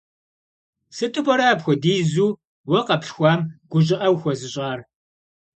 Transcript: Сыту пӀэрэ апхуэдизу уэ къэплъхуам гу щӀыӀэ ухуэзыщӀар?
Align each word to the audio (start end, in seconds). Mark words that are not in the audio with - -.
Сыту 0.95 1.21
пӀэрэ 1.25 1.45
апхуэдизу 1.51 2.29
уэ 2.69 2.79
къэплъхуам 2.87 3.41
гу 3.71 3.79
щӀыӀэ 3.85 4.07
ухуэзыщӀар? 4.13 4.79